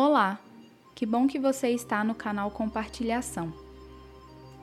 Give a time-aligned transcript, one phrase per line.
[0.00, 0.38] Olá!
[0.94, 3.52] Que bom que você está no canal Compartilhação.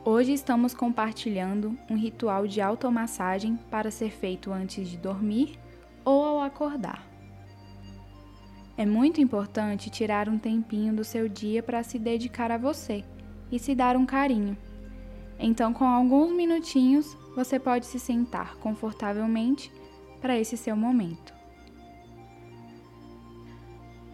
[0.06, 5.60] Hoje estamos compartilhando um ritual de automassagem para ser feito antes de dormir
[6.06, 7.06] ou ao acordar.
[8.78, 13.04] É muito importante tirar um tempinho do seu dia para se dedicar a você
[13.52, 14.58] e se dar um carinho.
[15.38, 19.70] Então, com alguns minutinhos, você pode se sentar confortavelmente
[20.22, 21.36] para esse seu momento.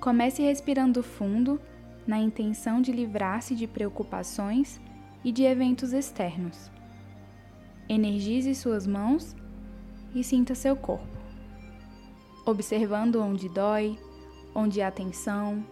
[0.01, 1.61] Comece respirando fundo,
[2.07, 4.81] na intenção de livrar-se de preocupações
[5.23, 6.71] e de eventos externos.
[7.87, 9.35] Energize suas mãos
[10.15, 11.15] e sinta seu corpo,
[12.47, 13.95] observando onde dói,
[14.55, 15.63] onde há tensão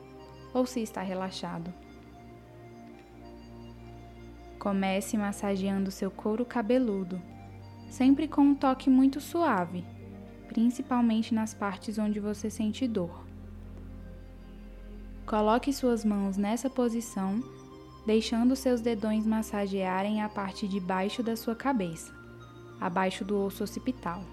[0.53, 1.73] ou se está relaxado.
[4.59, 7.19] Comece massageando seu couro cabeludo,
[7.89, 9.83] sempre com um toque muito suave,
[10.47, 13.27] principalmente nas partes onde você sente dor.
[15.29, 17.39] Coloque suas mãos nessa posição,
[18.03, 22.11] deixando seus dedões massagearem a parte de baixo da sua cabeça,
[22.81, 24.23] abaixo do osso occipital.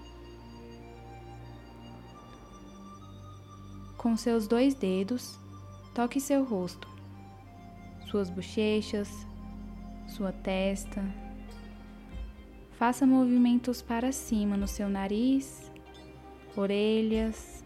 [3.95, 5.37] Com seus dois dedos,
[5.93, 6.87] toque seu rosto,
[8.09, 9.07] suas bochechas,
[10.07, 11.05] sua testa.
[12.71, 15.71] Faça movimentos para cima no seu nariz,
[16.55, 17.56] orelhas,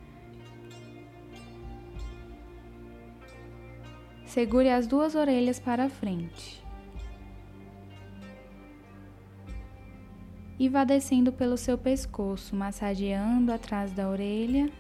[4.32, 6.64] Segure as duas orelhas para frente.
[10.58, 14.72] E vá descendo pelo seu pescoço, massageando atrás da orelha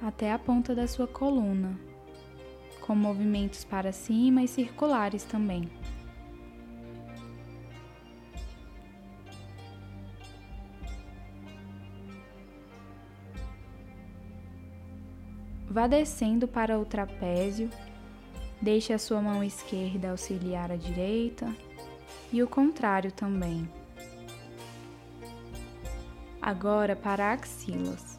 [0.00, 1.78] até a ponta da sua coluna,
[2.80, 5.68] com movimentos para cima e circulares também.
[15.68, 17.68] Vá descendo para o trapézio
[18.60, 21.54] Deixe a sua mão esquerda auxiliar a direita
[22.32, 23.68] e o contrário também.
[26.40, 28.18] Agora para axilas.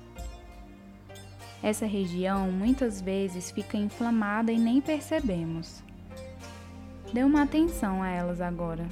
[1.61, 5.81] Essa região muitas vezes fica inflamada e nem percebemos.
[7.11, 8.87] Dê uma atenção a elas agora.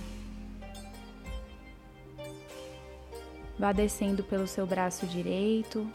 [3.58, 5.88] Vá descendo pelo seu braço direito,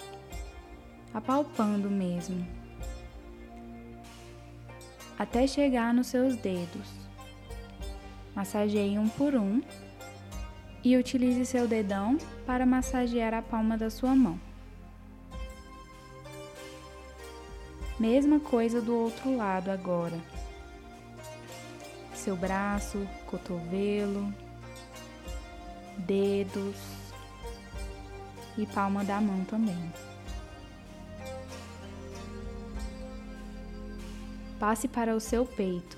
[1.12, 2.59] apalpando mesmo
[5.20, 6.88] até chegar nos seus dedos.
[8.34, 9.60] Massageie um por um
[10.82, 12.16] e utilize seu dedão
[12.46, 14.40] para massagear a palma da sua mão.
[17.98, 20.18] Mesma coisa do outro lado agora.
[22.14, 24.32] Seu braço, cotovelo,
[25.98, 26.76] dedos
[28.56, 29.92] e palma da mão também.
[34.60, 35.96] Passe para o seu peito.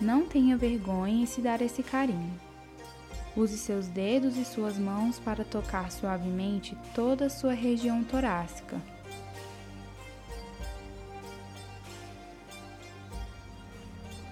[0.00, 2.32] Não tenha vergonha em se dar esse carinho.
[3.36, 8.80] Use seus dedos e suas mãos para tocar suavemente toda a sua região torácica.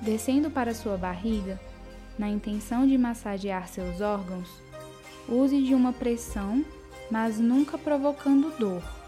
[0.00, 1.60] Descendo para sua barriga,
[2.18, 4.48] na intenção de massagear seus órgãos,
[5.28, 6.64] use de uma pressão,
[7.10, 9.01] mas nunca provocando dor.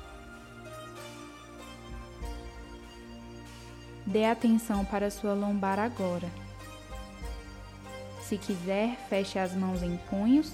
[4.07, 6.29] Dê atenção para sua lombar agora.
[8.21, 10.53] Se quiser, feche as mãos em punhos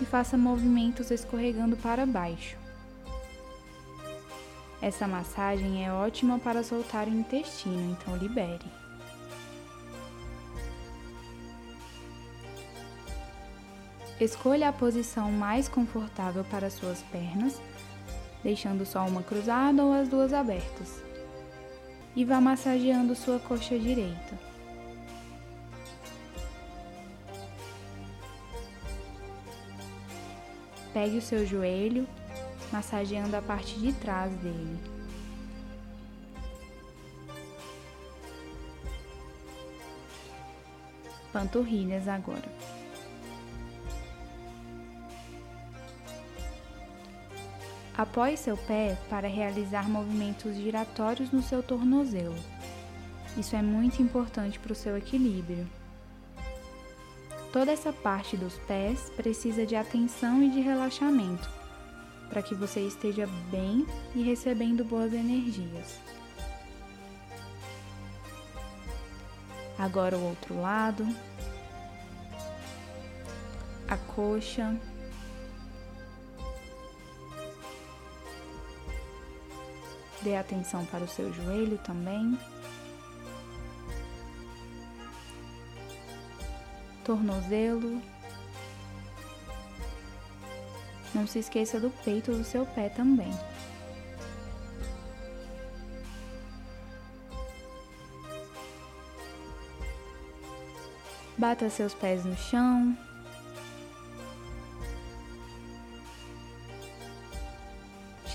[0.00, 2.56] e faça movimentos escorregando para baixo.
[4.82, 8.66] Essa massagem é ótima para soltar o intestino, então libere.
[14.20, 17.60] Escolha a posição mais confortável para suas pernas,
[18.42, 21.05] deixando só uma cruzada ou as duas abertas
[22.16, 24.34] e vá massageando sua coxa direita.
[30.94, 32.08] Pegue o seu joelho,
[32.72, 34.78] massageando a parte de trás dele.
[41.30, 42.75] Panturrilhas agora.
[47.96, 52.36] Apoie seu pé para realizar movimentos giratórios no seu tornozelo.
[53.38, 55.66] Isso é muito importante para o seu equilíbrio.
[57.50, 61.48] Toda essa parte dos pés precisa de atenção e de relaxamento,
[62.28, 65.98] para que você esteja bem e recebendo boas energias.
[69.78, 71.06] Agora o outro lado,
[73.88, 74.78] a coxa.
[80.26, 82.36] Dê atenção para o seu joelho também.
[87.04, 88.02] Tornozelo.
[91.14, 93.30] Não se esqueça do peito do seu pé também.
[101.38, 102.98] Bata seus pés no chão.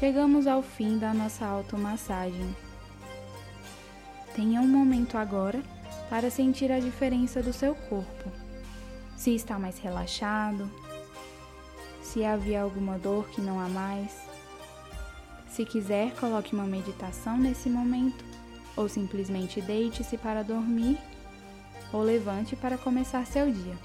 [0.01, 2.55] Chegamos ao fim da nossa automassagem.
[4.35, 5.61] Tenha um momento agora
[6.09, 8.31] para sentir a diferença do seu corpo.
[9.15, 10.67] Se está mais relaxado,
[12.01, 14.27] se havia alguma dor que não há mais.
[15.47, 18.25] Se quiser, coloque uma meditação nesse momento,
[18.75, 20.97] ou simplesmente deite-se para dormir,
[21.93, 23.77] ou levante para começar seu dia.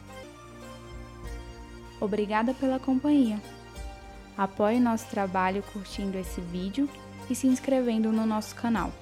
[2.00, 3.38] Obrigada pela companhia.
[4.36, 6.88] Apoie nosso trabalho curtindo esse vídeo
[7.30, 8.92] e se inscrevendo no nosso canal.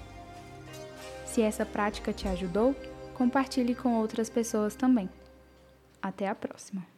[1.26, 2.74] Se essa prática te ajudou,
[3.14, 5.10] compartilhe com outras pessoas também.
[6.00, 6.93] Até a próxima!